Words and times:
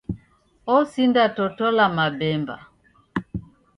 Osindatotola 0.75 1.85
mabemba. 1.95 2.55